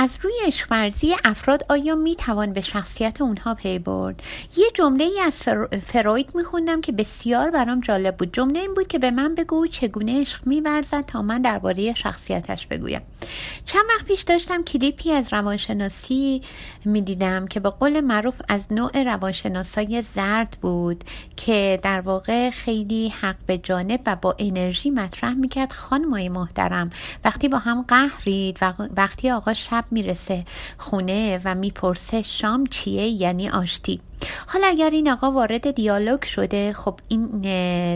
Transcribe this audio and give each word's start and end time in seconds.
از 0.00 0.18
روی 0.22 0.32
اشورزی 0.46 1.14
افراد 1.24 1.66
آیا 1.68 1.94
می 1.94 2.16
توان 2.16 2.52
به 2.52 2.60
شخصیت 2.60 3.20
اونها 3.20 3.54
پی 3.54 3.78
برد؟ 3.78 4.22
یه 4.56 4.66
جمله 4.74 5.04
ای 5.04 5.20
از 5.20 5.42
فروید 5.86 6.34
می 6.34 6.44
خوندم 6.44 6.80
که 6.80 6.92
بسیار 6.92 7.50
برام 7.50 7.80
جالب 7.80 8.16
بود. 8.16 8.32
جمله 8.32 8.60
این 8.60 8.74
بود 8.74 8.88
که 8.88 8.98
به 8.98 9.10
من 9.10 9.34
بگو 9.34 9.66
چگونه 9.66 10.20
عشق 10.20 10.40
ورزد 10.64 11.06
تا 11.06 11.22
من 11.22 11.42
درباره 11.42 11.94
شخصیتش 11.94 12.66
بگویم. 12.66 13.02
چند 13.64 13.84
وقت 13.88 14.06
پیش 14.06 14.22
داشتم 14.22 14.62
کلیپی 14.62 15.12
از 15.12 15.32
روانشناسی 15.32 16.42
دیدم 17.04 17.46
که 17.46 17.60
به 17.60 17.70
قول 17.70 18.00
معروف 18.00 18.34
از 18.48 18.72
نوع 18.72 19.02
روانشناسای 19.02 20.02
زرد 20.02 20.56
بود 20.60 21.04
که 21.36 21.80
در 21.82 22.00
واقع 22.00 22.50
خیلی 22.50 23.08
حق 23.08 23.36
به 23.46 23.58
جانب 23.58 24.00
و 24.06 24.16
با 24.16 24.36
انرژی 24.38 24.90
مطرح 24.90 25.34
می‌کرد. 25.34 25.72
خانمای 25.72 26.28
محترم 26.28 26.90
وقتی 27.24 27.48
با 27.48 27.58
هم 27.58 27.84
قهرید 27.88 28.58
و 28.62 28.72
وقتی 28.96 29.30
آقا 29.30 29.54
شب 29.54 29.84
می‌رسه 29.90 30.44
خونه 30.78 31.40
و 31.44 31.54
می‌پرسه 31.54 32.22
شام 32.22 32.66
چیه 32.66 33.06
یعنی 33.06 33.48
آشتی. 33.48 34.00
حالا 34.46 34.66
اگر 34.66 34.90
این 34.90 35.10
آقا 35.10 35.32
وارد 35.32 35.70
دیالوگ 35.70 36.22
شده 36.22 36.72
خب 36.72 37.00
این 37.08 37.26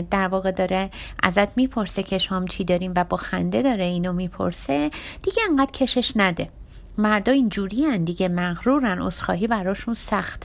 در 0.01 0.27
واقع 0.27 0.51
داره 0.51 0.89
ازت 1.23 1.57
می‌پرسه 1.57 2.03
که 2.03 2.17
شام 2.17 2.47
چی 2.47 2.63
داریم 2.63 2.93
و 2.95 3.03
با 3.03 3.17
خنده 3.17 3.61
داره 3.61 3.83
اینو 3.83 4.13
می‌پرسه 4.13 4.91
دیگه 5.23 5.41
انقدر 5.49 5.71
کشش 5.71 6.13
نده. 6.15 6.49
مردا 6.97 7.31
اینجوری 7.31 7.97
دیگه 7.97 8.27
مغرورن 8.27 9.01
اصخاهی 9.01 9.47
براشون 9.47 9.93
سخت 9.93 10.43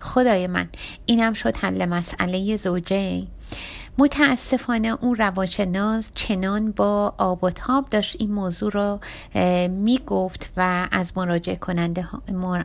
خدای 0.00 0.46
من 0.46 0.68
اینم 1.06 1.32
شد 1.32 1.56
حل 1.56 1.84
مسئله 1.84 2.56
زوجه 2.56 3.22
متاسفانه 4.00 4.88
اون 4.88 5.14
روانشناس 5.16 6.10
چنان 6.14 6.72
با 6.72 7.14
آب 7.18 7.44
و 7.44 7.50
تاب 7.50 7.88
داشت 7.90 8.16
این 8.18 8.32
موضوع 8.32 8.70
رو 8.72 9.00
می‌گفت 9.68 10.52
و 10.56 10.88
از 10.92 11.12
مراجع, 11.16 11.54
کننده 11.54 12.08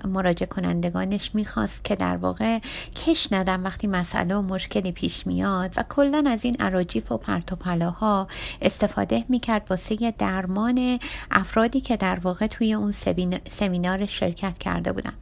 مراجع 0.08 0.46
کنندگانش 0.46 1.36
می‌خواست 1.36 1.84
که 1.84 1.96
در 1.96 2.18
واقع 2.18 2.60
کش 3.06 3.28
ندم 3.32 3.64
وقتی 3.64 3.88
مسئله 3.88 4.36
و 4.36 4.42
مشکلی 4.42 4.92
پیش 4.92 5.28
میاد 5.28 5.74
و 5.78 5.84
کلا 5.90 6.24
از 6.28 6.46
این 6.46 6.56
عراجیف 6.60 7.12
و 7.12 7.18
پرتوپلاها 7.18 8.28
استفاده 8.62 9.24
می‌کرد 9.30 9.68
واسه 9.70 10.14
درمان 10.18 11.00
افرادی 11.32 11.82
که 11.82 11.98
در 11.98 12.20
واقع 12.20 12.48
توی 12.48 12.74
اون 12.74 12.92
سمینار 13.48 14.06
شرکت 14.06 14.58
کرده 14.58 14.92
بودن. 14.92 15.14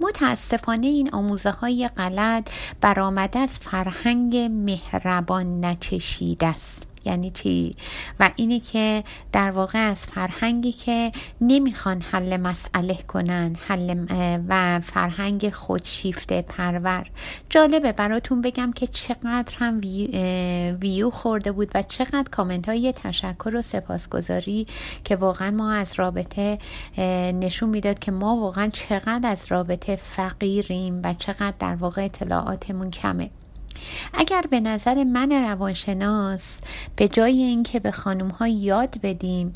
متاسفانه 0.00 0.86
این 0.86 1.10
آموزه 1.14 1.50
های 1.50 1.88
غلط 1.96 2.50
برآمده 2.80 3.38
از 3.38 3.58
فرهنگ 3.58 4.36
مهربان 4.36 5.64
نچشیده 5.64 6.46
است. 6.46 6.89
یعنی 7.04 7.30
چی؟ 7.30 7.76
و 8.20 8.30
اینی 8.36 8.60
که 8.60 9.04
در 9.32 9.50
واقع 9.50 9.78
از 9.78 10.06
فرهنگی 10.06 10.72
که 10.72 11.12
نمی‌خوان 11.40 12.00
حل 12.00 12.36
مسئله 12.36 12.94
کنن 12.94 13.56
حل 13.66 14.06
و 14.48 14.80
فرهنگ 14.80 15.50
خودشیفته 15.50 16.42
پرور. 16.42 17.06
جالبه 17.50 17.92
براتون 17.92 18.40
بگم 18.40 18.72
که 18.72 18.86
چقدر 18.86 19.54
هم 19.58 19.80
ویو 20.80 21.10
خورده 21.10 21.52
بود 21.52 21.70
و 21.74 21.82
چقدر 21.82 22.26
کامنت 22.30 22.68
های 22.68 22.92
تشکر 22.92 23.56
و 23.56 23.62
سپاسگزاری 23.62 24.66
که 25.04 25.16
واقعا 25.16 25.50
ما 25.50 25.72
از 25.72 25.98
رابطه 25.98 26.58
نشون 27.32 27.68
می‌داد 27.68 27.98
که 27.98 28.12
ما 28.12 28.36
واقعا 28.36 28.68
چقدر 28.68 29.30
از 29.30 29.46
رابطه 29.48 29.96
فقیریم 29.96 31.00
و 31.04 31.14
چقدر 31.14 31.54
در 31.58 31.74
واقع 31.74 32.04
اطلاعاتمون 32.04 32.90
کمه. 32.90 33.30
اگر 34.14 34.44
به 34.50 34.60
نظر 34.60 35.04
من 35.04 35.32
روانشناس 35.32 36.58
به 36.96 37.08
جای 37.08 37.42
اینکه 37.42 37.80
به 37.80 37.90
خانم 37.90 38.28
ها 38.28 38.48
یاد 38.48 39.00
بدیم 39.02 39.52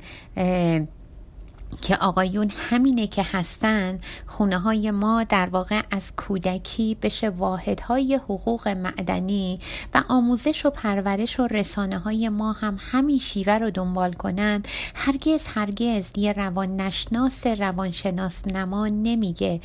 که 1.85 1.97
آقایون 1.97 2.51
همینه 2.71 3.07
که 3.07 3.27
هستن 3.33 3.99
خونه 4.27 4.59
های 4.59 4.91
ما 4.91 5.25
در 5.25 5.47
واقع 5.47 5.83
از 5.91 6.13
کودکی 6.17 6.97
بشه 7.03 7.31
واحدهای 7.31 8.15
حقوق 8.15 8.69
معدنی 8.69 9.59
و 9.95 10.03
آموزش 10.09 10.67
و 10.67 10.71
پرورش 10.71 11.41
و 11.41 11.47
رسانه 11.47 11.99
های 11.99 12.29
ما 12.29 12.53
هم 12.53 12.77
همین 12.81 13.19
شیوه 13.19 13.53
رو 13.53 13.71
دنبال 13.71 14.13
کنند 14.13 14.69
هرگز 14.95 15.47
هرگز 15.47 16.13
یه 16.17 16.33
روان 16.33 16.77
نشناس 16.77 17.47
روانشناس 17.47 18.43
نما 18.47 18.89
نمیگه 18.89 19.61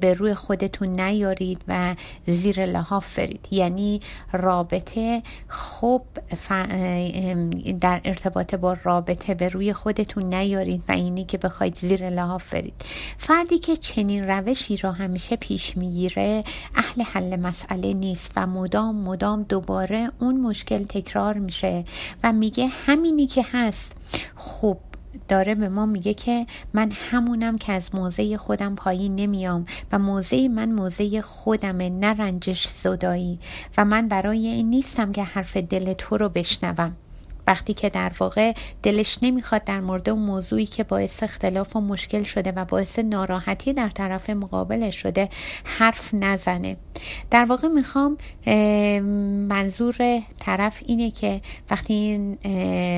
به 0.00 0.14
روی 0.16 0.34
خودتون 0.34 1.00
نیارید 1.00 1.62
و 1.68 1.94
زیر 2.26 2.64
لحاف 2.64 3.06
فرید 3.06 3.48
یعنی 3.50 4.00
رابطه 4.32 5.22
خوب 5.48 6.02
در 7.80 8.00
ارتباط 8.04 8.54
با 8.54 8.76
رابطه 8.84 9.34
به 9.34 9.48
روی 9.48 9.72
خودتون 9.72 10.34
نیارید 10.34 10.82
و 10.88 10.92
اینی 10.92 11.24
که 11.24 11.39
بخواید 11.40 11.74
زیر 11.74 12.10
لحاف 12.10 12.54
برید. 12.54 12.74
فردی 13.18 13.58
که 13.58 13.76
چنین 13.76 14.24
روشی 14.24 14.76
را 14.76 14.92
همیشه 14.92 15.36
پیش 15.36 15.76
می‌گیره 15.76 16.44
اهل 16.74 17.02
حل 17.02 17.36
مسئله 17.36 17.92
نیست 17.92 18.32
و 18.36 18.46
مدام 18.46 18.96
مدام 18.96 19.42
دوباره 19.42 20.10
اون 20.18 20.40
مشکل 20.40 20.84
تکرار 20.84 21.34
میشه 21.38 21.84
و 22.22 22.32
میگه 22.32 22.66
همینی 22.66 23.26
که 23.26 23.46
هست. 23.52 23.96
خوب 24.34 24.80
داره 25.28 25.54
به 25.54 25.68
ما 25.68 25.86
میگه 25.86 26.14
که 26.14 26.46
من 26.72 26.92
همونم 27.10 27.58
که 27.58 27.72
از 27.72 27.94
موضع 27.94 28.36
خودم 28.36 28.74
پایین 28.74 29.14
نمیام 29.14 29.66
و 29.92 29.98
موضع 29.98 30.46
من 30.48 30.72
موضع 30.72 31.20
خودمه 31.20 31.88
نه 31.88 32.06
رنجش 32.06 32.66
صدایی 32.66 33.38
و 33.78 33.84
من 33.84 34.08
برای 34.08 34.46
این 34.46 34.70
نیستم 34.70 35.12
که 35.12 35.24
حرف 35.24 35.56
دل 35.56 35.92
تو 35.92 36.16
رو 36.16 36.28
بشنوم. 36.28 36.96
وقتی 37.50 37.74
که 37.74 37.88
در 37.88 38.12
واقع 38.18 38.52
دلش 38.82 39.18
نمی‌خواد 39.22 39.64
در 39.64 39.80
مورد 39.80 40.08
اون 40.08 40.22
موضوعی 40.22 40.66
که 40.66 40.84
باعث 40.84 41.22
اختلاف 41.22 41.76
و 41.76 41.80
مشکل 41.80 42.22
شده 42.22 42.52
و 42.52 42.64
باعث 42.64 42.98
ناراحتی 42.98 43.72
در 43.72 43.90
طرف 43.90 44.30
مقابل 44.30 44.90
شده 44.90 45.28
حرف 45.64 46.14
نزنه. 46.14 46.76
در 47.30 47.44
واقع 47.44 47.68
می‌خوام 47.68 48.16
منظور 49.48 50.20
طرف 50.38 50.82
اینه 50.86 51.10
که 51.10 51.40
وقتی 51.70 51.94
این 51.94 52.38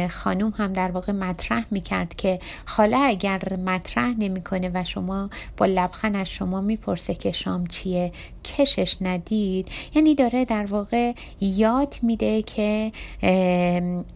خانوم 0.09 0.55
هم 0.57 0.73
در 0.73 0.91
واقع 0.91 1.13
مطرح 1.13 1.65
می‌کرد 1.71 2.15
که 2.15 2.39
حالا 2.67 2.99
اگر 2.99 3.57
مطرح 3.67 4.15
نمی‌کنه 4.19 4.71
و 4.75 4.85
شما 4.85 5.31
با 5.57 5.67
لبخند 5.67 6.17
از 6.17 6.31
شما 6.31 6.61
می‌پرسه 6.61 7.15
که 7.15 7.33
شام 7.33 7.67
چیه 7.67 8.13
کشش 8.45 8.97
ندید 9.01 9.69
یعنی 9.95 10.15
داره 10.15 10.45
در 10.45 10.67
واقع 10.67 11.13
یاد 11.41 11.97
میده 12.03 12.43
که 12.43 12.93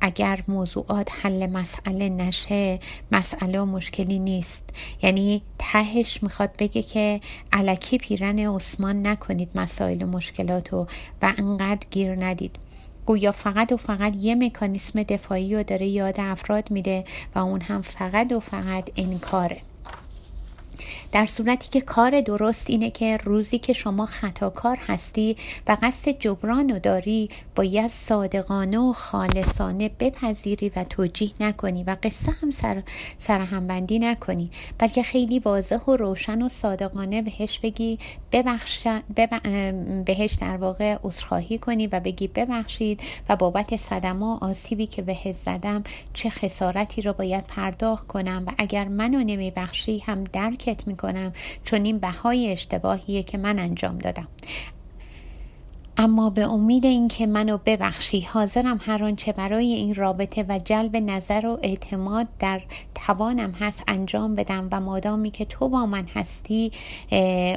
اگر 0.01 0.41
موضوعات 0.49 1.09
حل 1.23 1.47
مسئله 1.47 2.09
نشه 2.09 2.79
مسئله 3.13 3.61
و 3.61 3.65
مشکلی 3.65 4.19
نیست. 4.19 4.65
یعنی 5.03 5.43
تهش 5.59 6.23
می‌خواد 6.23 6.51
بگه 6.59 6.83
که 6.83 7.21
علکی 7.53 7.99
پیرن 7.99 8.39
عثمان 8.39 9.07
نکنید 9.07 9.49
مسائل 9.77 10.03
و 10.03 10.07
مشکلات 10.07 10.73
و 10.75 10.87
انقدر 11.23 11.87
گیر 11.91 12.25
ندید. 12.25 12.57
گویا 13.07 13.33
فقط 13.33 13.73
و 13.73 13.77
فقط 13.77 14.17
یه 14.17 14.35
مکانیسم 14.35 15.03
دفاعی 15.03 15.55
رو 15.55 15.63
داره 15.63 15.87
یاد 15.87 16.15
افراد 16.19 16.71
میده 16.71 17.05
و 17.35 17.39
اون 17.39 17.61
هم 17.61 17.83
فقط 17.83 18.33
و 18.33 18.41
فقط 18.41 18.91
انکاره. 18.97 19.61
در 21.13 21.27
صورتی 21.27 21.69
که 21.69 21.81
کار 21.81 22.21
درست 22.21 22.71
اینه 22.71 22.91
که 22.91 23.17
روزی 23.17 23.59
که 23.59 23.73
شما 23.73 24.07
خطاکار 24.07 24.79
هستی 24.87 25.37
و 25.67 25.77
قصد 25.83 26.11
جبران 26.11 26.71
و 26.71 26.79
داری 26.79 27.31
باید 27.55 27.87
صادقانه 27.87 28.79
و 28.79 28.93
خالصانه 28.93 29.91
بپذیری 30.01 30.73
و 30.77 30.85
توجیه 30.85 31.31
نکنی 31.41 31.85
و 31.85 31.97
قصه 32.03 32.33
هم 32.43 32.51
سر, 32.51 32.83
سرهمبندی 33.17 33.99
نکنی. 33.99 34.51
بلکه 34.79 35.03
خیلی 35.03 35.39
واضح 35.39 35.79
و 35.79 35.97
روشن 35.97 36.43
و 36.43 36.49
صادقانه 36.49 37.23
بهش 37.23 37.59
بگی 37.59 37.99
ببخش 38.37 38.89
بهش 40.05 40.33
در 40.33 40.57
واقع 40.57 40.97
عذرخواهی 41.05 41.59
کنی 41.59 41.87
و 41.87 42.01
بگی 42.01 42.29
ببخشید 42.29 43.01
و 43.29 43.37
بابت 43.37 43.77
صدمه 43.77 44.39
آسیبی 44.41 44.87
که 44.87 45.03
بهش 45.03 45.35
زدم 45.35 45.85
چه 46.15 46.31
خسارتی 46.31 47.03
رو 47.03 47.13
باید 47.13 47.45
پرداخت 47.45 48.07
کنم 48.07 48.45
و 48.47 48.51
اگر 48.59 48.89
منو 48.89 49.19
نمیبخشی 49.19 49.99
هم 49.99 50.25
درکت 50.25 50.87
می‌کنم 50.87 51.33
چون 51.65 51.85
این 51.85 51.99
بهای 51.99 52.53
اشتباهیه 52.53 53.23
که 53.23 53.39
من 53.39 53.59
انجام 53.59 53.99
دادم. 53.99 54.29
اما 56.07 56.31
به 56.31 56.43
امید 56.43 56.85
اینکه 56.85 57.27
منو 57.27 57.59
ببخشی 57.67 58.21
حاضرم 58.21 58.79
هر 58.83 59.05
آنچه 59.05 59.33
برای 59.33 59.73
این 59.73 59.95
رابطه 59.95 60.45
و 60.49 60.59
جلب 60.65 60.97
نظر 60.97 61.47
و 61.47 61.59
اعتماد 61.63 62.27
در 62.39 62.63
توانم 62.95 63.51
هست 63.51 63.83
انجام 63.89 64.35
بدم 64.35 64.69
و 64.73 64.81
مادامی 64.81 65.31
که 65.31 65.45
تو 65.45 65.69
با 65.69 65.87
من 65.87 66.07
هستی 66.15 66.73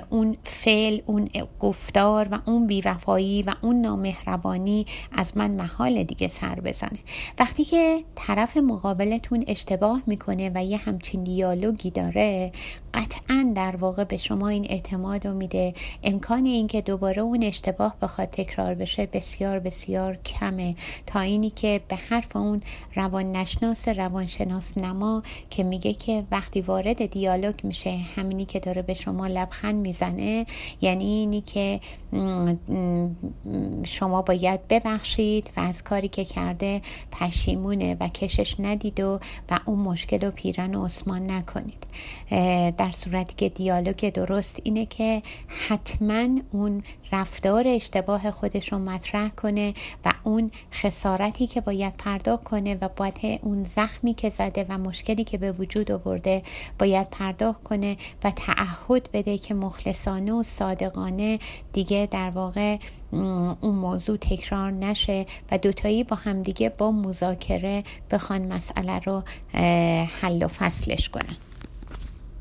اون 0.09 0.37
فعل 0.43 1.01
اون 1.05 1.29
گفتار 1.59 2.27
و 2.31 2.39
اون 2.45 2.67
بیوفایی 2.67 3.43
و 3.43 3.53
اون 3.61 3.81
نامهربانی 3.81 4.85
از 5.11 5.37
من 5.37 5.51
محال 5.51 6.03
دیگه 6.03 6.27
سر 6.27 6.55
بزنه. 6.55 6.99
وقتی 7.39 7.63
که 7.63 8.03
طرف 8.15 8.57
مقابلتون 8.57 9.43
اشتباه 9.47 10.01
می‌کنه 10.07 10.51
و 10.55 10.65
یه 10.65 10.77
همچین 10.77 11.23
دیالوگی 11.23 11.91
داره 11.91 12.51
قطعا 12.93 13.51
در 13.55 13.75
واقع 13.75 14.03
به 14.03 14.17
شما 14.17 14.47
این 14.47 14.65
اعتماد 14.69 15.27
رو 15.27 15.33
میده. 15.33 15.73
امکان 16.03 16.45
اینکه 16.45 16.81
دوباره 16.81 17.21
اون 17.21 17.43
اشتباه 17.43 17.95
بخواد 18.01 18.29
تکرار 18.43 18.73
بشه 18.73 19.05
بسیار 19.05 19.59
بسیار 19.59 20.15
کمه. 20.15 20.75
تا 21.05 21.19
اینی 21.19 21.49
که 21.49 21.81
به 21.87 21.95
حرف 21.95 22.35
اون 22.35 22.61
روان 22.95 23.31
نشناس 23.31 23.87
روانشناس 23.87 24.77
نما 24.77 25.23
که 25.49 25.63
میگه 25.63 25.93
که 25.93 26.23
وقتی 26.31 26.61
وارد 26.61 27.05
دیالوگ 27.05 27.55
میشه 27.63 27.89
همینی 28.15 28.45
که 28.45 28.59
داره 28.59 28.81
به 28.81 28.93
شما 28.93 29.27
لبخند 29.27 29.75
می‌زنه 29.75 30.45
یعنی 30.81 31.05
اینی 31.05 31.41
که 31.41 31.79
شما 33.83 34.21
باید 34.21 34.67
ببخشید 34.67 35.49
و 35.57 35.59
از 35.59 35.83
کاری 35.83 36.07
که 36.07 36.25
کرده 36.25 36.81
پشیمونه 37.11 37.97
و 37.99 38.07
کشش 38.07 38.55
ندید 38.59 38.99
و 38.99 39.19
و 39.51 39.59
اون 39.65 39.79
مشکل 39.79 40.25
رو 40.25 40.31
پیرن 40.31 40.75
و 40.75 40.85
عثمان 40.85 41.31
نکنید. 41.31 41.83
در 42.77 42.91
صورتی 42.91 43.33
که 43.37 43.49
دیالوگ 43.49 44.09
درست 44.09 44.59
اینه 44.63 44.85
که 44.85 45.21
حتما 45.67 46.27
اون 46.51 46.83
رفتار 47.11 47.63
اشتباه 47.67 48.31
خودش 48.31 48.71
رو 48.71 48.79
مطرح 48.79 49.29
کنه 49.29 49.73
و 50.05 50.13
اون 50.23 50.51
خسارتی 50.73 51.47
که 51.47 51.61
باید 51.61 51.97
پرداخت 51.97 52.43
کنه 52.43 52.77
و 52.81 52.89
باید 52.95 53.39
اون 53.43 53.63
زخمی 53.63 54.13
که 54.13 54.29
زده 54.29 54.65
و 54.69 54.77
مشکلی 54.77 55.23
که 55.23 55.37
به 55.37 55.51
وجود 55.51 55.91
آورده 55.91 56.43
باید 56.79 57.09
پرداخت 57.09 57.63
کنه 57.63 57.97
و 58.23 58.31
تعهد 58.31 59.09
بده 59.13 59.37
که 59.37 59.53
مخلصانه 59.53 60.33
و 60.33 60.43
صادقانه 60.43 61.39
دیگه 61.73 62.07
در 62.11 62.29
واقع 62.29 62.77
اون 63.11 63.75
موضوع 63.75 64.17
تکرار 64.17 64.71
نشه 64.71 65.25
و 65.51 65.57
دوتایی 65.57 66.03
با 66.03 66.15
همدیگه 66.15 66.69
با 66.69 66.91
مذاکره 66.91 67.83
بخوان 68.11 68.53
مسئله 68.53 68.99
رو 68.99 69.23
حل 70.21 70.43
و 70.43 70.47
فصلش 70.47 71.09
کنن. 71.09 71.48